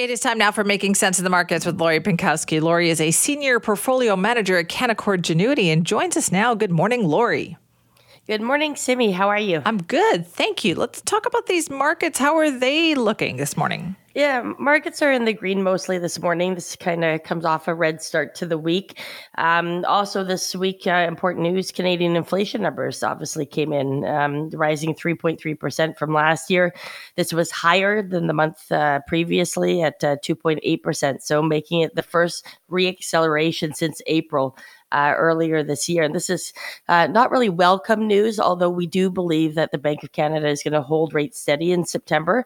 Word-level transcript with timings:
It 0.00 0.10
is 0.10 0.18
time 0.18 0.38
now 0.38 0.50
for 0.50 0.64
Making 0.64 0.96
Cents 0.96 1.20
of 1.20 1.22
the 1.22 1.30
Markets 1.30 1.64
with 1.64 1.80
Lori 1.80 2.00
Pinkowski. 2.00 2.60
Lori 2.60 2.90
is 2.90 3.00
a 3.00 3.12
senior 3.12 3.60
portfolio 3.60 4.16
manager 4.16 4.58
at 4.58 4.66
Canaccord 4.66 5.18
Genuity 5.22 5.72
and 5.72 5.86
joins 5.86 6.16
us 6.16 6.32
now. 6.32 6.52
Good 6.56 6.72
morning, 6.72 7.06
Lori. 7.06 7.56
Good 8.26 8.40
morning, 8.40 8.74
Simi. 8.74 9.12
How 9.12 9.28
are 9.28 9.38
you? 9.38 9.62
I'm 9.64 9.80
good. 9.80 10.26
Thank 10.26 10.64
you. 10.64 10.74
Let's 10.74 11.00
talk 11.00 11.26
about 11.26 11.46
these 11.46 11.70
markets. 11.70 12.18
How 12.18 12.36
are 12.38 12.50
they 12.50 12.96
looking 12.96 13.36
this 13.36 13.56
morning? 13.56 13.94
Yeah, 14.14 14.52
markets 14.60 15.02
are 15.02 15.10
in 15.10 15.24
the 15.24 15.32
green 15.32 15.64
mostly 15.64 15.98
this 15.98 16.20
morning. 16.20 16.54
This 16.54 16.76
kind 16.76 17.04
of 17.04 17.24
comes 17.24 17.44
off 17.44 17.66
a 17.66 17.74
red 17.74 18.00
start 18.00 18.36
to 18.36 18.46
the 18.46 18.56
week. 18.56 19.02
Um, 19.38 19.84
also, 19.86 20.22
this 20.22 20.54
week, 20.54 20.86
uh, 20.86 21.04
important 21.08 21.42
news 21.42 21.72
Canadian 21.72 22.14
inflation 22.14 22.62
numbers 22.62 23.02
obviously 23.02 23.44
came 23.44 23.72
in, 23.72 24.04
um, 24.04 24.50
rising 24.50 24.94
3.3% 24.94 25.98
from 25.98 26.14
last 26.14 26.48
year. 26.48 26.72
This 27.16 27.32
was 27.32 27.50
higher 27.50 28.02
than 28.02 28.28
the 28.28 28.34
month 28.34 28.70
uh, 28.70 29.00
previously 29.08 29.82
at 29.82 30.04
uh, 30.04 30.14
2.8%, 30.24 31.20
so 31.20 31.42
making 31.42 31.80
it 31.80 31.96
the 31.96 32.02
first 32.02 32.46
reacceleration 32.70 33.74
since 33.74 34.00
April. 34.06 34.56
Uh, 34.92 35.12
earlier 35.16 35.64
this 35.64 35.88
year. 35.88 36.04
And 36.04 36.14
this 36.14 36.30
is 36.30 36.52
uh, 36.86 37.08
not 37.08 37.32
really 37.32 37.48
welcome 37.48 38.06
news, 38.06 38.38
although 38.38 38.70
we 38.70 38.86
do 38.86 39.10
believe 39.10 39.56
that 39.56 39.72
the 39.72 39.78
Bank 39.78 40.04
of 40.04 40.12
Canada 40.12 40.46
is 40.46 40.62
going 40.62 40.74
to 40.74 40.82
hold 40.82 41.14
rates 41.14 41.40
steady 41.40 41.72
in 41.72 41.84
September 41.84 42.44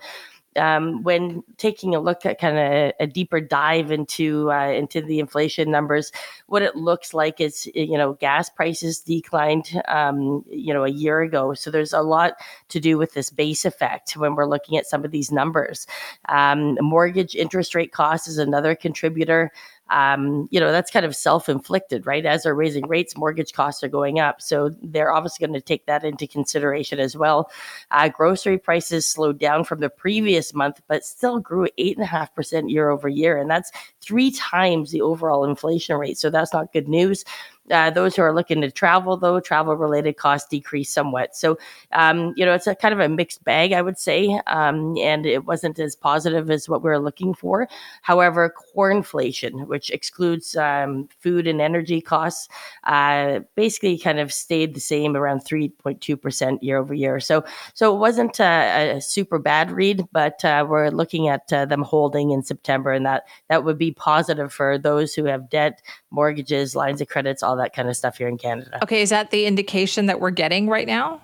um, 0.58 1.02
when 1.02 1.42
taking 1.56 1.94
a 1.94 2.00
look 2.00 2.26
at 2.26 2.38
kind 2.38 2.58
of 2.58 2.92
a, 3.00 3.06
deeper 3.06 3.40
dive 3.40 3.90
into 3.90 4.50
uh, 4.52 4.70
into 4.70 5.00
the 5.00 5.18
inflation 5.18 5.70
numbers, 5.70 6.12
what 6.46 6.62
it 6.62 6.76
looks 6.76 7.14
like 7.14 7.40
is 7.40 7.70
you 7.74 7.96
know 7.96 8.14
gas 8.14 8.50
prices 8.50 9.00
declined 9.00 9.80
um, 9.88 10.44
you 10.48 10.74
know 10.74 10.84
a 10.84 10.90
year 10.90 11.20
ago, 11.22 11.54
so 11.54 11.70
there's 11.70 11.92
a 11.92 12.02
lot 12.02 12.34
to 12.68 12.80
do 12.80 12.98
with 12.98 13.14
this 13.14 13.30
base 13.30 13.64
effect 13.64 14.16
when 14.16 14.34
we're 14.34 14.46
looking 14.46 14.76
at 14.76 14.86
some 14.86 15.04
of 15.04 15.10
these 15.10 15.32
numbers. 15.32 15.86
Um, 16.28 16.76
mortgage 16.80 17.34
interest 17.34 17.74
rate 17.74 17.92
cost 17.92 18.28
is 18.28 18.38
another 18.38 18.74
contributor 18.74 19.52
um, 19.90 20.48
you 20.50 20.60
know, 20.60 20.70
that's 20.70 20.90
kind 20.90 21.06
of 21.06 21.16
self 21.16 21.48
inflicted, 21.48 22.06
right? 22.06 22.24
As 22.26 22.42
they're 22.42 22.54
raising 22.54 22.86
rates, 22.86 23.16
mortgage 23.16 23.52
costs 23.52 23.82
are 23.82 23.88
going 23.88 24.20
up. 24.20 24.42
So 24.42 24.70
they're 24.82 25.12
obviously 25.12 25.46
going 25.46 25.58
to 25.58 25.64
take 25.64 25.86
that 25.86 26.04
into 26.04 26.26
consideration 26.26 27.00
as 27.00 27.16
well. 27.16 27.50
Uh, 27.90 28.08
grocery 28.08 28.58
prices 28.58 29.06
slowed 29.06 29.38
down 29.38 29.64
from 29.64 29.80
the 29.80 29.90
previous 29.90 30.52
month, 30.52 30.80
but 30.88 31.04
still 31.04 31.40
grew 31.40 31.68
8.5% 31.78 32.70
year 32.70 32.90
over 32.90 33.08
year. 33.08 33.38
And 33.38 33.50
that's 33.50 33.70
three 34.00 34.30
times 34.30 34.90
the 34.90 35.00
overall 35.00 35.44
inflation 35.44 35.96
rate. 35.96 36.18
So 36.18 36.30
that's 36.30 36.52
not 36.52 36.72
good 36.72 36.88
news. 36.88 37.24
Uh, 37.70 37.90
those 37.90 38.16
who 38.16 38.22
are 38.22 38.34
looking 38.34 38.60
to 38.60 38.70
travel, 38.70 39.16
though, 39.16 39.40
travel 39.40 39.76
related 39.76 40.16
costs 40.16 40.48
decreased 40.48 40.94
somewhat. 40.94 41.36
So, 41.36 41.58
um, 41.92 42.32
you 42.36 42.44
know, 42.44 42.54
it's 42.54 42.66
a 42.66 42.74
kind 42.74 42.94
of 42.94 43.00
a 43.00 43.08
mixed 43.08 43.44
bag, 43.44 43.72
I 43.72 43.82
would 43.82 43.98
say, 43.98 44.40
um, 44.46 44.96
and 44.98 45.26
it 45.26 45.44
wasn't 45.44 45.78
as 45.78 45.94
positive 45.94 46.50
as 46.50 46.68
what 46.68 46.82
we 46.82 46.90
were 46.90 46.98
looking 46.98 47.34
for. 47.34 47.68
However, 48.02 48.48
core 48.50 48.90
inflation, 48.90 49.66
which 49.66 49.90
excludes 49.90 50.56
um, 50.56 51.08
food 51.20 51.46
and 51.46 51.60
energy 51.60 52.00
costs, 52.00 52.48
uh, 52.84 53.40
basically 53.54 53.98
kind 53.98 54.18
of 54.18 54.32
stayed 54.32 54.74
the 54.74 54.80
same 54.80 55.16
around 55.16 55.40
3.2% 55.44 56.62
year 56.62 56.78
over 56.78 56.94
year. 56.94 57.20
So, 57.20 57.44
so 57.74 57.94
it 57.94 57.98
wasn't 57.98 58.40
a, 58.40 58.96
a 58.96 59.00
super 59.00 59.38
bad 59.38 59.70
read, 59.70 60.04
but 60.12 60.44
uh, 60.44 60.66
we're 60.68 60.90
looking 60.90 61.28
at 61.28 61.52
uh, 61.52 61.66
them 61.66 61.82
holding 61.82 62.30
in 62.30 62.42
September, 62.42 62.92
and 62.92 63.04
that 63.06 63.24
that 63.48 63.64
would 63.64 63.78
be 63.78 63.92
positive 63.92 64.52
for 64.52 64.78
those 64.78 65.14
who 65.14 65.24
have 65.24 65.50
debt, 65.50 65.82
mortgages, 66.10 66.74
lines 66.74 67.00
of 67.00 67.08
credits, 67.08 67.42
all 67.42 67.56
that 67.58 67.74
kind 67.74 67.88
of 67.88 67.96
stuff 67.96 68.18
here 68.18 68.28
in 68.28 68.38
Canada. 68.38 68.78
Okay, 68.82 69.02
is 69.02 69.10
that 69.10 69.30
the 69.30 69.46
indication 69.46 70.06
that 70.06 70.20
we're 70.20 70.30
getting 70.30 70.68
right 70.68 70.86
now? 70.86 71.20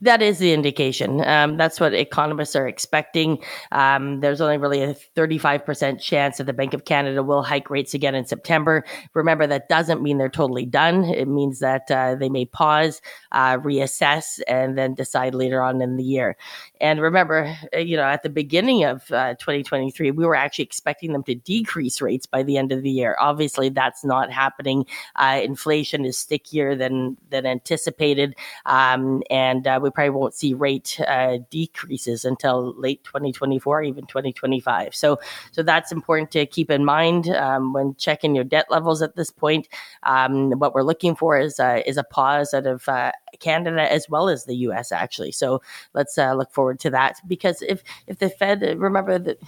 That 0.00 0.22
is 0.22 0.38
the 0.38 0.52
indication. 0.52 1.26
Um, 1.26 1.56
that's 1.56 1.80
what 1.80 1.94
economists 1.94 2.56
are 2.56 2.68
expecting. 2.68 3.42
Um, 3.72 4.20
there's 4.20 4.40
only 4.40 4.58
really 4.58 4.82
a 4.82 4.94
35% 5.16 6.00
chance 6.00 6.38
that 6.38 6.44
the 6.44 6.52
Bank 6.52 6.74
of 6.74 6.84
Canada 6.84 7.22
will 7.22 7.42
hike 7.42 7.70
rates 7.70 7.94
again 7.94 8.14
in 8.14 8.26
September. 8.26 8.84
Remember, 9.14 9.46
that 9.46 9.68
doesn't 9.68 10.02
mean 10.02 10.18
they're 10.18 10.28
totally 10.28 10.66
done. 10.66 11.04
It 11.04 11.28
means 11.28 11.58
that 11.60 11.90
uh, 11.90 12.14
they 12.14 12.28
may 12.28 12.44
pause, 12.44 13.00
uh, 13.32 13.58
reassess, 13.58 14.40
and 14.48 14.76
then 14.78 14.94
decide 14.94 15.34
later 15.34 15.62
on 15.62 15.80
in 15.80 15.96
the 15.96 16.04
year. 16.04 16.36
And 16.80 17.00
remember, 17.00 17.56
uh, 17.74 17.78
you 17.78 17.96
know, 17.96 18.04
at 18.04 18.22
the 18.22 18.30
beginning 18.30 18.84
of 18.84 19.10
uh, 19.10 19.34
2023, 19.34 20.10
we 20.12 20.24
were 20.24 20.34
actually 20.34 20.64
expecting 20.64 21.12
them 21.12 21.24
to 21.24 21.34
decrease 21.34 22.00
rates 22.00 22.26
by 22.26 22.42
the 22.42 22.56
end 22.56 22.72
of 22.72 22.82
the 22.82 22.90
year. 22.90 23.16
Obviously, 23.20 23.68
that's 23.68 24.04
not 24.04 24.30
happening. 24.30 24.86
Uh, 25.16 25.40
inflation 25.42 26.04
is 26.04 26.18
stickier 26.18 26.74
than 26.76 27.16
than 27.30 27.46
anticipated, 27.46 28.34
um, 28.66 29.22
and 29.30 29.57
and 29.58 29.66
uh, 29.66 29.80
we 29.82 29.90
probably 29.90 30.10
won't 30.10 30.34
see 30.34 30.54
rate 30.54 31.00
uh, 31.08 31.38
decreases 31.50 32.24
until 32.24 32.74
late 32.74 33.02
2024, 33.04 33.82
even 33.82 34.06
2025. 34.06 34.94
So, 34.94 35.18
so 35.50 35.62
that's 35.62 35.90
important 35.90 36.30
to 36.32 36.46
keep 36.46 36.70
in 36.70 36.84
mind 36.84 37.28
um, 37.30 37.72
when 37.72 37.94
checking 37.96 38.34
your 38.34 38.44
debt 38.44 38.66
levels 38.70 39.02
at 39.02 39.16
this 39.16 39.30
point. 39.30 39.68
Um, 40.04 40.52
what 40.52 40.74
we're 40.74 40.82
looking 40.82 41.16
for 41.16 41.38
is 41.38 41.58
uh, 41.58 41.82
is 41.86 41.96
a 41.96 42.04
pause 42.04 42.54
out 42.54 42.66
of 42.66 42.88
uh, 42.88 43.12
Canada 43.40 43.90
as 43.90 44.08
well 44.08 44.28
as 44.28 44.44
the 44.44 44.56
U.S. 44.56 44.92
Actually, 44.92 45.32
so 45.32 45.62
let's 45.94 46.16
uh, 46.18 46.34
look 46.34 46.52
forward 46.52 46.80
to 46.80 46.90
that 46.90 47.20
because 47.26 47.62
if 47.62 47.82
if 48.06 48.18
the 48.18 48.30
Fed 48.30 48.62
remember 48.78 49.18
that 49.18 49.38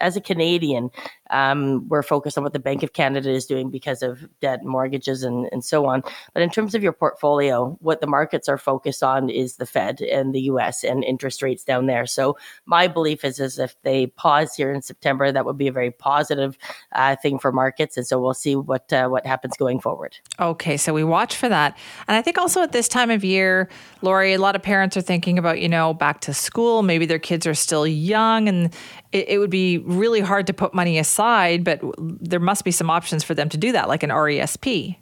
as 0.00 0.16
a 0.16 0.20
Canadian, 0.20 0.90
um, 1.30 1.86
we're 1.88 2.02
focused 2.02 2.38
on 2.38 2.44
what 2.44 2.52
the 2.52 2.58
Bank 2.58 2.82
of 2.82 2.92
Canada 2.92 3.30
is 3.30 3.46
doing 3.46 3.70
because 3.70 4.02
of 4.02 4.28
debt, 4.40 4.64
mortgages, 4.64 5.22
and, 5.22 5.48
and 5.52 5.64
so 5.64 5.86
on. 5.86 6.02
But 6.34 6.42
in 6.42 6.50
terms 6.50 6.74
of 6.74 6.82
your 6.82 6.92
portfolio, 6.92 7.76
what 7.80 8.00
the 8.00 8.06
markets 8.06 8.48
are 8.48 8.58
focused 8.58 9.02
on 9.02 9.28
is 9.30 9.56
the 9.56 9.66
Fed 9.66 10.00
and 10.00 10.34
the 10.34 10.42
US 10.42 10.84
and 10.84 11.04
interest 11.04 11.42
rates 11.42 11.64
down 11.64 11.86
there. 11.86 12.06
So 12.06 12.36
my 12.66 12.88
belief 12.88 13.24
is, 13.24 13.40
is 13.40 13.58
if 13.58 13.80
they 13.82 14.06
pause 14.06 14.54
here 14.54 14.72
in 14.72 14.82
September, 14.82 15.30
that 15.30 15.44
would 15.44 15.58
be 15.58 15.68
a 15.68 15.72
very 15.72 15.90
positive 15.90 16.56
uh, 16.92 17.16
thing 17.16 17.38
for 17.38 17.52
markets. 17.52 17.96
And 17.96 18.06
so 18.06 18.20
we'll 18.20 18.34
see 18.34 18.56
what, 18.56 18.92
uh, 18.92 19.08
what 19.08 19.26
happens 19.26 19.56
going 19.56 19.80
forward. 19.80 20.16
Okay, 20.40 20.76
so 20.76 20.92
we 20.92 21.04
watch 21.04 21.36
for 21.36 21.48
that. 21.48 21.76
And 22.06 22.16
I 22.16 22.22
think 22.22 22.38
also 22.38 22.62
at 22.62 22.72
this 22.72 22.88
time 22.88 23.10
of 23.10 23.24
year, 23.24 23.27
Lori, 24.02 24.32
a 24.32 24.38
lot 24.38 24.56
of 24.56 24.62
parents 24.62 24.96
are 24.96 25.00
thinking 25.00 25.38
about, 25.38 25.60
you 25.60 25.68
know, 25.68 25.94
back 25.94 26.20
to 26.22 26.34
school. 26.34 26.82
Maybe 26.82 27.06
their 27.06 27.18
kids 27.18 27.46
are 27.46 27.54
still 27.54 27.86
young 27.86 28.48
and 28.48 28.74
it, 29.12 29.28
it 29.28 29.38
would 29.38 29.50
be 29.50 29.78
really 29.78 30.20
hard 30.20 30.46
to 30.48 30.52
put 30.52 30.74
money 30.74 30.98
aside, 30.98 31.64
but 31.64 31.80
there 31.98 32.40
must 32.40 32.64
be 32.64 32.70
some 32.70 32.90
options 32.90 33.24
for 33.24 33.34
them 33.34 33.48
to 33.48 33.56
do 33.56 33.72
that, 33.72 33.88
like 33.88 34.02
an 34.02 34.10
RESP. 34.10 34.96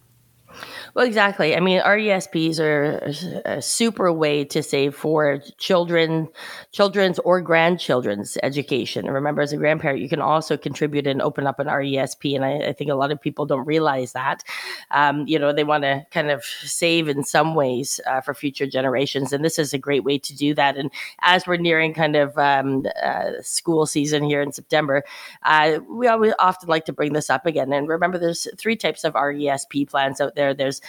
Well, 0.97 1.05
exactly. 1.05 1.55
I 1.55 1.61
mean, 1.61 1.83
RESPs 1.83 2.59
are 2.59 3.13
a 3.45 3.61
super 3.61 4.11
way 4.11 4.47
to 4.47 4.63
save 4.63 4.95
for 4.95 5.43
children, 5.59 6.29
children's 6.73 7.19
or 7.19 7.43
grandchildren's 7.43 8.39
education. 8.43 9.05
And 9.05 9.13
remember, 9.15 9.43
as 9.43 9.53
a 9.53 9.59
grandparent, 9.59 10.01
you 10.01 10.09
can 10.09 10.23
also 10.23 10.57
contribute 10.57 11.07
and 11.07 11.21
open 11.21 11.47
up 11.47 11.59
an 11.59 11.67
RESP. 11.67 12.35
And 12.35 12.47
I, 12.47 12.69
I 12.69 12.73
think 12.73 12.91
a 12.91 12.95
lot 12.95 13.13
of 13.13 13.21
people 13.21 13.45
don't 13.45 13.67
realize 13.67 14.13
that. 14.13 14.43
Um, 14.91 15.27
you 15.27 15.39
know, 15.39 15.53
they 15.53 15.65
want 15.65 15.83
to 15.83 16.07
kind 16.13 16.31
of 16.31 16.43
save 16.43 17.11
in 17.11 17.25
some 17.25 17.55
ways 17.55 18.01
uh, 18.07 18.23
for 18.23 18.33
future 18.33 18.67
generations. 18.67 19.35
And 19.35 19.45
this 19.45 19.59
is 19.59 19.75
a 19.75 19.79
great 19.79 20.03
way 20.03 20.17
to 20.17 20.35
do 20.35 20.55
that. 20.55 20.79
And 20.79 20.91
as 21.21 21.47
we're 21.47 21.59
nearing 21.59 21.93
kind 21.93 22.17
of 22.17 22.39
um, 22.39 22.87
uh, 23.05 23.33
school 23.43 23.85
season 23.85 24.25
here 24.25 24.41
in 24.41 24.51
September, 24.51 25.05
uh, 25.43 25.79
we 25.91 26.09
always 26.09 26.33
often 26.39 26.71
like 26.71 26.87
to 26.87 26.95
bring 26.95 27.13
this 27.13 27.29
up 27.29 27.45
again. 27.45 27.71
And 27.75 27.87
remember, 27.87 28.17
there's 28.17 28.49
three 28.57 28.77
types 28.77 29.05
of 29.05 29.13
RESP 29.13 29.91
plans 29.91 30.23
out 30.23 30.37
there. 30.37 30.55
There's 30.55 30.81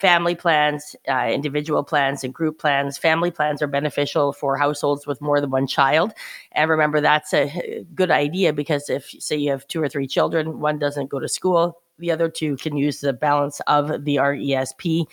family 0.00 0.34
plans, 0.34 0.96
uh, 1.08 1.28
individual 1.28 1.84
plans, 1.84 2.24
and 2.24 2.32
group 2.32 2.58
plans. 2.58 2.98
Family 2.98 3.30
plans 3.30 3.60
are 3.62 3.66
beneficial 3.66 4.32
for 4.32 4.56
households 4.56 5.06
with 5.06 5.20
more 5.20 5.40
than 5.40 5.50
one 5.50 5.66
child. 5.66 6.12
And 6.52 6.70
remember, 6.70 7.00
that's 7.00 7.34
a 7.34 7.84
good 7.94 8.10
idea 8.10 8.52
because 8.52 8.88
if, 8.88 9.10
say, 9.18 9.36
you 9.36 9.50
have 9.50 9.66
two 9.68 9.82
or 9.82 9.88
three 9.88 10.06
children, 10.06 10.60
one 10.60 10.78
doesn't 10.78 11.10
go 11.10 11.20
to 11.20 11.28
school, 11.28 11.82
the 11.98 12.10
other 12.10 12.28
two 12.28 12.56
can 12.56 12.76
use 12.76 13.00
the 13.00 13.12
balance 13.12 13.60
of 13.66 14.04
the 14.04 14.16
RESP. 14.16 15.06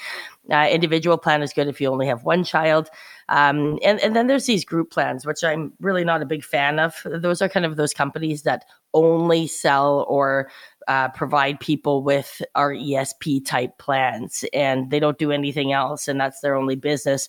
Uh, 0.52 0.68
individual 0.72 1.18
plan 1.18 1.44
is 1.44 1.54
good 1.54 1.68
if 1.68 1.80
you 1.80 1.88
only 1.88 2.08
have 2.08 2.24
one 2.24 2.44
child. 2.44 2.90
Um, 3.28 3.78
and, 3.84 4.00
and 4.00 4.16
then 4.16 4.28
there's 4.28 4.48
these 4.48 4.66
group 4.66 4.90
plans, 4.90 5.26
which 5.26 5.44
I'm 5.44 5.74
really 5.80 6.04
not 6.04 6.24
a 6.24 6.26
big 6.26 6.44
fan 6.44 6.80
of. 6.80 6.96
Those 7.06 7.42
are 7.42 7.50
kind 7.50 7.66
of 7.66 7.76
those 7.76 7.94
companies 7.94 8.42
that 8.44 8.66
only 8.94 9.46
sell 9.46 10.06
or 10.10 10.50
uh, 10.90 11.08
provide 11.10 11.60
people 11.60 12.02
with 12.02 12.42
RESP 12.58 13.46
type 13.46 13.78
plans 13.78 14.44
and 14.54 14.90
they 14.90 15.00
don't 15.00 15.20
do 15.20 15.32
anything 15.32 15.72
else 15.72 16.08
and 16.08 16.20
that's 16.20 16.42
their 16.42 16.56
only 16.56 16.76
business. 16.76 17.28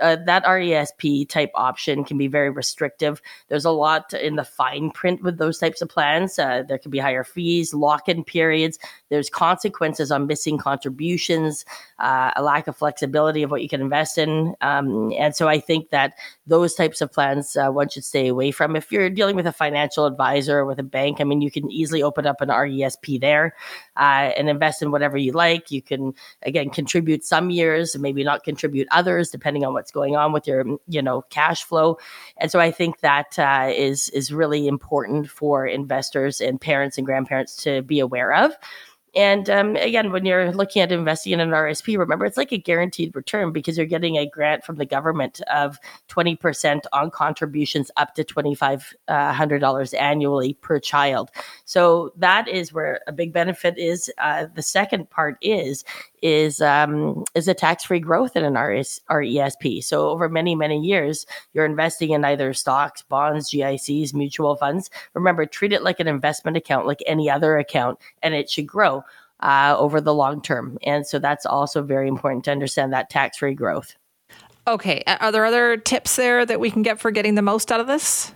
Uh, 0.00 0.16
that 0.24 0.42
RESP 0.44 1.28
type 1.28 1.50
option 1.54 2.04
can 2.04 2.16
be 2.16 2.26
very 2.26 2.48
restrictive. 2.48 3.20
There's 3.48 3.66
a 3.66 3.70
lot 3.70 4.14
in 4.14 4.36
the 4.36 4.44
fine 4.44 4.90
print 4.90 5.22
with 5.22 5.36
those 5.36 5.58
types 5.58 5.82
of 5.82 5.90
plans. 5.90 6.38
Uh, 6.38 6.62
there 6.66 6.78
can 6.78 6.90
be 6.90 6.98
higher 6.98 7.22
fees, 7.22 7.74
lock 7.74 8.08
in 8.08 8.24
periods, 8.24 8.78
there's 9.12 9.28
consequences 9.28 10.10
on 10.10 10.26
missing 10.26 10.56
contributions, 10.56 11.66
uh, 11.98 12.30
a 12.34 12.42
lack 12.42 12.66
of 12.66 12.74
flexibility 12.74 13.42
of 13.42 13.50
what 13.50 13.62
you 13.62 13.68
can 13.68 13.82
invest 13.82 14.16
in. 14.16 14.54
Um, 14.62 15.12
and 15.12 15.36
so 15.36 15.48
I 15.48 15.60
think 15.60 15.90
that 15.90 16.14
those 16.46 16.74
types 16.74 17.02
of 17.02 17.12
plans 17.12 17.54
uh, 17.54 17.68
one 17.68 17.90
should 17.90 18.04
stay 18.04 18.28
away 18.28 18.52
from. 18.52 18.74
If 18.74 18.90
you're 18.90 19.10
dealing 19.10 19.36
with 19.36 19.46
a 19.46 19.52
financial 19.52 20.06
advisor 20.06 20.60
or 20.60 20.64
with 20.64 20.78
a 20.78 20.82
bank, 20.82 21.20
I 21.20 21.24
mean, 21.24 21.42
you 21.42 21.50
can 21.50 21.70
easily 21.70 22.02
open 22.02 22.26
up 22.26 22.40
an 22.40 22.48
RESP 22.48 23.20
there 23.20 23.54
uh, 23.98 24.32
and 24.34 24.48
invest 24.48 24.80
in 24.80 24.90
whatever 24.90 25.18
you 25.18 25.32
like. 25.32 25.70
You 25.70 25.82
can 25.82 26.14
again 26.42 26.70
contribute 26.70 27.22
some 27.22 27.50
years 27.50 27.94
and 27.94 28.00
maybe 28.00 28.24
not 28.24 28.44
contribute 28.44 28.88
others, 28.92 29.28
depending 29.28 29.66
on 29.66 29.74
what's 29.74 29.90
going 29.90 30.16
on 30.16 30.32
with 30.32 30.46
your 30.46 30.64
you 30.88 31.02
know 31.02 31.20
cash 31.28 31.64
flow. 31.64 31.98
And 32.38 32.50
so 32.50 32.60
I 32.60 32.70
think 32.70 33.00
that 33.00 33.38
uh, 33.38 33.70
is 33.70 34.08
is 34.08 34.32
really 34.32 34.66
important 34.66 35.28
for 35.28 35.66
investors 35.66 36.40
and 36.40 36.58
parents 36.58 36.96
and 36.96 37.04
grandparents 37.04 37.56
to 37.64 37.82
be 37.82 38.00
aware 38.00 38.32
of. 38.32 38.52
And 39.14 39.50
um, 39.50 39.76
again, 39.76 40.10
when 40.10 40.24
you're 40.24 40.52
looking 40.52 40.80
at 40.80 40.90
investing 40.90 41.34
in 41.34 41.40
an 41.40 41.50
RSP, 41.50 41.98
remember 41.98 42.24
it's 42.24 42.36
like 42.36 42.52
a 42.52 42.58
guaranteed 42.58 43.14
return 43.14 43.52
because 43.52 43.76
you're 43.76 43.86
getting 43.86 44.16
a 44.16 44.26
grant 44.26 44.64
from 44.64 44.76
the 44.76 44.86
government 44.86 45.40
of 45.52 45.78
20% 46.08 46.84
on 46.92 47.10
contributions 47.10 47.90
up 47.96 48.14
to 48.14 48.24
$2,500 48.24 49.94
uh, 49.94 49.96
annually 49.96 50.54
per 50.54 50.78
child. 50.78 51.30
So 51.64 52.12
that 52.16 52.48
is 52.48 52.72
where 52.72 53.00
a 53.06 53.12
big 53.12 53.32
benefit 53.32 53.76
is. 53.76 54.10
Uh, 54.18 54.46
the 54.54 54.62
second 54.62 55.10
part 55.10 55.36
is 55.42 55.84
is 56.22 56.60
um, 56.60 57.24
is 57.34 57.48
a 57.48 57.54
tax 57.54 57.84
free 57.84 58.00
growth 58.00 58.36
in 58.36 58.44
an 58.44 58.54
RS, 58.54 59.00
RESP. 59.10 59.84
So 59.84 60.08
over 60.08 60.28
many 60.28 60.54
many 60.54 60.80
years, 60.80 61.26
you're 61.52 61.66
investing 61.66 62.10
in 62.10 62.24
either 62.24 62.54
stocks, 62.54 63.02
bonds, 63.02 63.50
GICs, 63.50 64.14
mutual 64.14 64.56
funds. 64.56 64.90
Remember, 65.14 65.44
treat 65.44 65.72
it 65.72 65.82
like 65.82 66.00
an 66.00 66.08
investment 66.08 66.56
account, 66.56 66.86
like 66.86 67.02
any 67.06 67.28
other 67.28 67.58
account, 67.58 67.98
and 68.22 68.34
it 68.34 68.48
should 68.48 68.66
grow 68.66 69.04
uh, 69.40 69.74
over 69.76 70.00
the 70.00 70.14
long 70.14 70.40
term. 70.40 70.78
And 70.84 71.06
so 71.06 71.18
that's 71.18 71.44
also 71.44 71.82
very 71.82 72.08
important 72.08 72.44
to 72.44 72.52
understand 72.52 72.92
that 72.92 73.10
tax 73.10 73.38
free 73.38 73.54
growth. 73.54 73.96
Okay, 74.66 75.02
are 75.06 75.32
there 75.32 75.44
other 75.44 75.76
tips 75.76 76.14
there 76.14 76.46
that 76.46 76.60
we 76.60 76.70
can 76.70 76.82
get 76.82 77.00
for 77.00 77.10
getting 77.10 77.34
the 77.34 77.42
most 77.42 77.72
out 77.72 77.80
of 77.80 77.88
this? 77.88 78.32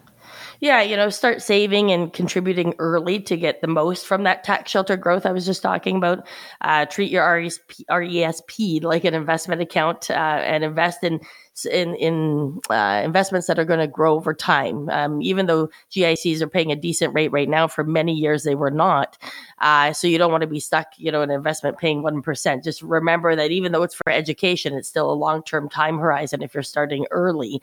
Yeah, 0.60 0.82
you 0.82 0.96
know, 0.96 1.10
start 1.10 1.42
saving 1.42 1.90
and 1.90 2.12
contributing 2.12 2.74
early 2.78 3.20
to 3.20 3.36
get 3.36 3.60
the 3.60 3.66
most 3.66 4.06
from 4.06 4.24
that 4.24 4.44
tax 4.44 4.70
shelter 4.70 4.96
growth 4.96 5.26
I 5.26 5.32
was 5.32 5.44
just 5.44 5.62
talking 5.62 5.96
about. 5.96 6.26
Uh, 6.60 6.86
treat 6.86 7.10
your 7.10 7.24
RESP, 7.24 7.84
RESP 7.90 8.82
like 8.82 9.04
an 9.04 9.14
investment 9.14 9.60
account 9.60 10.10
uh, 10.10 10.14
and 10.14 10.64
invest 10.64 11.04
in 11.04 11.20
in 11.64 11.94
in 11.94 12.60
uh, 12.68 13.02
investments 13.04 13.46
that 13.46 13.58
are 13.58 13.64
going 13.64 13.80
to 13.80 13.86
grow 13.86 14.14
over 14.14 14.34
time. 14.34 14.88
Um, 14.90 15.22
even 15.22 15.46
though 15.46 15.70
GICs 15.90 16.40
are 16.42 16.48
paying 16.48 16.70
a 16.70 16.76
decent 16.76 17.14
rate 17.14 17.32
right 17.32 17.48
now, 17.48 17.66
for 17.68 17.84
many 17.84 18.12
years 18.12 18.42
they 18.44 18.54
were 18.54 18.70
not. 18.70 19.16
Uh, 19.60 19.92
so 19.92 20.06
you 20.06 20.18
don't 20.18 20.30
want 20.30 20.42
to 20.42 20.46
be 20.46 20.60
stuck, 20.60 20.88
you 20.98 21.10
know, 21.10 21.22
an 21.22 21.30
investment 21.30 21.78
paying 21.78 22.02
one 22.02 22.20
percent. 22.20 22.64
Just 22.64 22.82
remember 22.82 23.34
that 23.34 23.50
even 23.50 23.72
though 23.72 23.82
it's 23.82 23.94
for 23.94 24.10
education, 24.10 24.74
it's 24.74 24.88
still 24.88 25.10
a 25.10 25.14
long 25.14 25.42
term 25.42 25.68
time 25.68 25.98
horizon 25.98 26.42
if 26.42 26.52
you're 26.52 26.62
starting 26.62 27.06
early. 27.10 27.62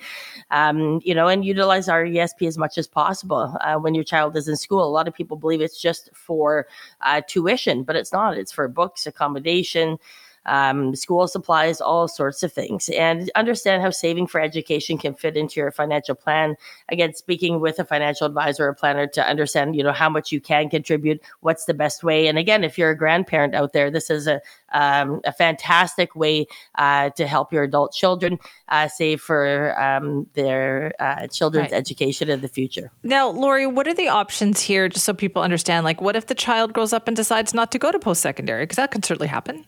Um, 0.49 1.01
you 1.03 1.13
know, 1.13 1.27
and 1.27 1.45
utilize 1.45 1.87
RESP 1.87 2.47
as 2.47 2.57
much 2.57 2.77
as 2.77 2.87
possible 2.87 3.55
uh, 3.61 3.75
when 3.75 3.93
your 3.93 4.03
child 4.03 4.35
is 4.35 4.47
in 4.47 4.55
school. 4.55 4.83
A 4.83 4.89
lot 4.89 5.07
of 5.07 5.13
people 5.13 5.37
believe 5.37 5.61
it's 5.61 5.79
just 5.79 6.09
for 6.13 6.67
uh, 7.01 7.21
tuition, 7.27 7.83
but 7.83 7.95
it's 7.95 8.13
not. 8.13 8.37
It's 8.37 8.51
for 8.51 8.67
books, 8.67 9.05
accommodation 9.05 9.99
um, 10.45 10.95
school 10.95 11.27
supplies, 11.27 11.81
all 11.81 12.07
sorts 12.07 12.43
of 12.43 12.51
things, 12.51 12.89
and 12.89 13.31
understand 13.35 13.81
how 13.81 13.89
saving 13.89 14.27
for 14.27 14.41
education 14.41 14.97
can 14.97 15.13
fit 15.13 15.37
into 15.37 15.59
your 15.59 15.71
financial 15.71 16.15
plan. 16.15 16.55
Again, 16.89 17.13
speaking 17.13 17.59
with 17.59 17.79
a 17.79 17.85
financial 17.85 18.27
advisor 18.27 18.67
or 18.67 18.73
planner 18.73 19.07
to 19.07 19.27
understand, 19.27 19.75
you 19.75 19.83
know, 19.83 19.91
how 19.91 20.09
much 20.09 20.31
you 20.31 20.41
can 20.41 20.69
contribute, 20.69 21.21
what's 21.41 21.65
the 21.65 21.73
best 21.73 22.03
way. 22.03 22.27
And 22.27 22.37
again, 22.37 22.63
if 22.63 22.77
you're 22.77 22.91
a 22.91 22.97
grandparent 22.97 23.55
out 23.55 23.73
there, 23.73 23.89
this 23.89 24.09
is 24.09 24.27
a 24.27 24.41
um, 24.73 25.21
a 25.23 25.31
fantastic 25.31 26.15
way 26.15 26.47
uh, 26.75 27.11
to 27.11 27.27
help 27.27 27.53
your 27.53 27.63
adult 27.63 27.93
children 27.93 28.39
uh, 28.69 28.87
save 28.87 29.21
for 29.21 29.79
um, 29.79 30.27
their 30.33 30.93
uh, 30.99 31.27
children's 31.27 31.71
right. 31.71 31.77
education 31.77 32.29
in 32.29 32.41
the 32.41 32.47
future. 32.47 32.91
Now, 33.03 33.29
Lori, 33.29 33.67
what 33.67 33.87
are 33.87 33.93
the 33.93 34.07
options 34.07 34.61
here, 34.61 34.89
just 34.89 35.05
so 35.05 35.13
people 35.13 35.41
understand? 35.41 35.85
Like, 35.85 36.01
what 36.01 36.15
if 36.15 36.27
the 36.27 36.35
child 36.35 36.73
grows 36.73 36.91
up 36.91 37.07
and 37.07 37.15
decides 37.15 37.53
not 37.53 37.71
to 37.71 37.79
go 37.79 37.91
to 37.91 37.99
post 37.99 38.21
secondary? 38.21 38.63
Because 38.63 38.77
that 38.77 38.91
can 38.91 39.03
certainly 39.03 39.27
happen. 39.27 39.65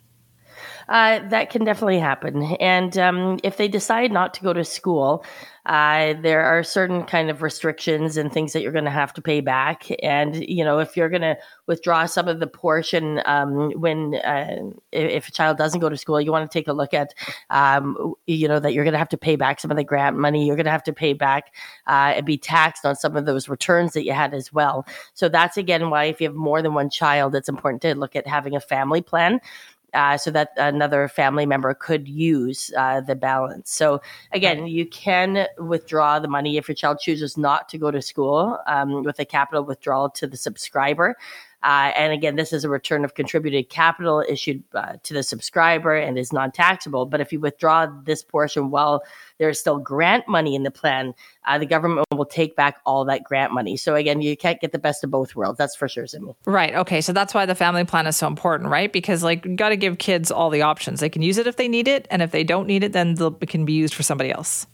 Uh, 0.87 1.27
that 1.29 1.49
can 1.49 1.63
definitely 1.63 1.99
happen. 1.99 2.43
And 2.59 2.97
um, 2.97 3.39
if 3.43 3.57
they 3.57 3.67
decide 3.67 4.11
not 4.11 4.33
to 4.35 4.43
go 4.43 4.53
to 4.53 4.63
school, 4.63 5.25
uh, 5.65 6.13
there 6.21 6.43
are 6.43 6.63
certain 6.63 7.03
kind 7.03 7.31
of 7.31 7.41
restrictions 7.41 8.17
and 8.17 8.31
things 8.31 8.53
that 8.53 8.61
you're 8.61 8.71
going 8.71 8.85
to 8.85 8.91
have 8.91 9.13
to 9.13 9.21
pay 9.21 9.41
back. 9.41 9.87
And 10.03 10.47
you 10.47 10.63
know, 10.63 10.77
if 10.79 10.95
you're 10.95 11.09
going 11.09 11.23
to 11.23 11.37
withdraw 11.65 12.05
some 12.05 12.27
of 12.27 12.39
the 12.39 12.47
portion 12.47 13.21
um, 13.25 13.71
when 13.71 14.15
uh, 14.15 14.57
if 14.91 15.27
a 15.27 15.31
child 15.31 15.57
doesn't 15.57 15.79
go 15.79 15.89
to 15.89 15.97
school, 15.97 16.21
you 16.21 16.31
want 16.31 16.49
to 16.49 16.55
take 16.55 16.67
a 16.67 16.73
look 16.73 16.93
at 16.93 17.13
um, 17.49 18.13
you 18.27 18.47
know 18.47 18.59
that 18.59 18.73
you're 18.73 18.83
going 18.83 18.93
to 18.93 18.99
have 18.99 19.09
to 19.09 19.17
pay 19.17 19.35
back 19.35 19.59
some 19.59 19.71
of 19.71 19.77
the 19.77 19.83
grant 19.83 20.17
money. 20.17 20.45
You're 20.45 20.55
going 20.55 20.65
to 20.65 20.71
have 20.71 20.83
to 20.83 20.93
pay 20.93 21.13
back 21.13 21.55
uh, 21.87 22.13
and 22.15 22.25
be 22.25 22.37
taxed 22.37 22.85
on 22.85 22.95
some 22.95 23.17
of 23.17 23.25
those 23.25 23.49
returns 23.49 23.93
that 23.93 24.05
you 24.05 24.13
had 24.13 24.35
as 24.35 24.53
well. 24.53 24.85
So 25.15 25.29
that's 25.29 25.57
again 25.57 25.89
why 25.89 26.05
if 26.05 26.21
you 26.21 26.27
have 26.27 26.35
more 26.35 26.61
than 26.61 26.75
one 26.75 26.91
child, 26.91 27.33
it's 27.33 27.49
important 27.49 27.81
to 27.81 27.95
look 27.95 28.15
at 28.15 28.27
having 28.27 28.55
a 28.55 28.61
family 28.61 29.01
plan 29.01 29.39
uh, 29.95 30.17
so 30.17 30.29
that 30.31 30.51
another 30.57 31.07
family 31.07 31.45
member 31.45 31.73
could 31.73 32.07
use 32.07 32.71
uh, 32.77 33.01
the 33.01 33.15
balance. 33.15 33.71
So 33.71 34.01
again, 34.31 34.67
you 34.67 34.85
can 34.85 35.47
withdraw 35.57 36.19
the 36.19 36.27
money 36.27 36.57
if 36.57 36.67
your 36.67 36.75
child 36.75 36.99
chooses 36.99 37.37
not 37.37 37.69
to 37.69 37.77
go 37.77 37.91
to 37.91 38.01
school 38.01 38.59
um, 38.67 39.03
with 39.03 39.19
a 39.19 39.25
capital 39.25 39.63
withdrawal 39.63 40.09
to 40.11 40.27
the 40.27 40.37
subscriber. 40.37 41.15
Uh, 41.65 41.91
and 41.97 42.13
again, 42.13 42.35
this 42.35 42.53
is 42.53 42.63
a 42.63 42.69
return 42.69 43.03
of 43.03 43.15
contributed 43.15 43.69
capital 43.69 44.23
issued 44.29 44.63
uh, 44.75 44.93
to 45.01 45.15
the 45.15 45.23
subscriber 45.23 45.95
and 45.95 46.19
is 46.19 46.31
non 46.31 46.51
taxable. 46.51 47.07
But 47.07 47.21
if 47.21 47.33
you 47.33 47.39
withdraw 47.39 47.87
this 48.03 48.23
portion 48.23 48.69
while 48.69 49.03
there 49.39 49.49
is 49.49 49.59
still 49.59 49.79
grant 49.79 50.27
money 50.27 50.53
in 50.53 50.61
the 50.61 50.69
plan, 50.69 51.15
uh, 51.47 51.57
the 51.57 51.65
government 51.65 52.05
will 52.11 52.25
take 52.25 52.55
back 52.55 52.77
all 52.85 53.03
that 53.05 53.23
grant 53.23 53.51
money. 53.51 53.77
So 53.77 53.95
again, 53.95 54.21
you 54.21 54.37
can't 54.37 54.61
get 54.61 54.73
the 54.73 54.79
best 54.79 55.03
of 55.03 55.09
both 55.09 55.35
worlds. 55.35 55.57
That's 55.57 55.75
for 55.75 55.89
sure, 55.89 56.05
Simi. 56.05 56.35
Right. 56.45 56.75
Okay. 56.75 57.01
So 57.01 57.13
that's 57.13 57.33
why 57.33 57.47
the 57.47 57.55
family 57.55 57.83
plan 57.83 58.05
is 58.05 58.15
so 58.15 58.27
important, 58.27 58.69
right? 58.69 58.93
Because 58.93 59.23
like 59.23 59.43
you 59.43 59.55
got 59.55 59.69
to 59.69 59.75
give 59.75 59.97
kids 59.97 60.29
all 60.29 60.51
the 60.51 60.61
options. 60.61 60.99
They 60.99 61.09
can 61.09 61.23
use 61.23 61.39
it 61.39 61.47
if 61.47 61.55
they 61.55 61.67
need 61.67 61.87
it, 61.87 62.07
and 62.11 62.21
if 62.21 62.29
they 62.29 62.43
don't 62.43 62.67
need 62.67 62.83
it, 62.83 62.93
then 62.93 63.15
it 63.41 63.49
can 63.49 63.65
be 63.65 63.73
used 63.73 63.95
for 63.95 64.03
somebody 64.03 64.31
else. 64.31 64.67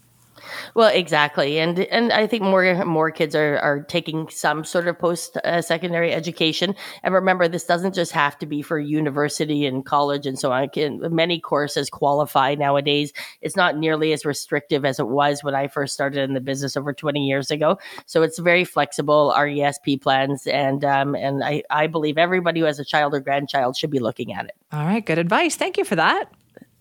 Well, 0.73 0.91
exactly, 0.93 1.59
and 1.59 1.79
and 1.79 2.11
I 2.11 2.27
think 2.27 2.43
more 2.43 2.85
more 2.85 3.11
kids 3.11 3.35
are 3.35 3.57
are 3.59 3.81
taking 3.83 4.29
some 4.29 4.63
sort 4.63 4.87
of 4.87 4.97
post 4.97 5.37
uh, 5.37 5.61
secondary 5.61 6.13
education. 6.13 6.75
And 7.03 7.13
remember, 7.13 7.47
this 7.47 7.65
doesn't 7.65 7.95
just 7.95 8.11
have 8.11 8.37
to 8.39 8.45
be 8.45 8.61
for 8.61 8.79
university 8.79 9.65
and 9.65 9.85
college 9.85 10.25
and 10.25 10.37
so 10.37 10.51
on. 10.51 10.69
Can, 10.69 10.99
many 11.13 11.39
courses 11.39 11.89
qualify 11.89 12.55
nowadays. 12.55 13.13
It's 13.41 13.55
not 13.55 13.77
nearly 13.77 14.13
as 14.13 14.25
restrictive 14.25 14.85
as 14.85 14.99
it 14.99 15.07
was 15.07 15.43
when 15.43 15.55
I 15.55 15.67
first 15.67 15.93
started 15.93 16.21
in 16.21 16.33
the 16.33 16.41
business 16.41 16.77
over 16.77 16.93
twenty 16.93 17.27
years 17.27 17.51
ago. 17.51 17.77
So 18.05 18.23
it's 18.23 18.39
very 18.39 18.63
flexible 18.63 19.33
RESP 19.35 20.01
plans, 20.01 20.47
and 20.47 20.83
um, 20.85 21.15
and 21.15 21.43
I 21.43 21.63
I 21.69 21.87
believe 21.87 22.17
everybody 22.17 22.59
who 22.59 22.65
has 22.65 22.79
a 22.79 22.85
child 22.85 23.13
or 23.13 23.19
grandchild 23.19 23.77
should 23.77 23.91
be 23.91 23.99
looking 23.99 24.33
at 24.33 24.45
it. 24.45 24.55
All 24.71 24.85
right, 24.85 25.05
good 25.05 25.17
advice. 25.17 25.55
Thank 25.55 25.77
you 25.77 25.83
for 25.83 25.95
that. 25.95 26.31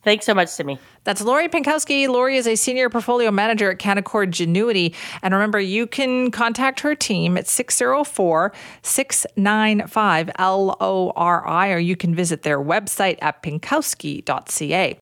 Thanks 0.02 0.24
so 0.24 0.32
much, 0.32 0.48
Simi. 0.48 0.78
That's 1.04 1.20
Lori 1.20 1.48
Pinkowski. 1.48 2.08
Lori 2.08 2.38
is 2.38 2.46
a 2.46 2.56
senior 2.56 2.88
portfolio 2.88 3.30
manager 3.30 3.70
at 3.70 3.78
Canaccord 3.78 4.30
Genuity. 4.30 4.94
And 5.22 5.34
remember, 5.34 5.60
you 5.60 5.86
can 5.86 6.30
contact 6.30 6.80
her 6.80 6.94
team 6.94 7.36
at 7.36 7.46
604 7.46 8.52
695 8.82 10.30
LORI, 10.38 11.72
or 11.72 11.78
you 11.78 11.96
can 11.96 12.14
visit 12.14 12.42
their 12.42 12.58
website 12.58 13.18
at 13.20 13.42
pinkowski.ca. 13.42 14.98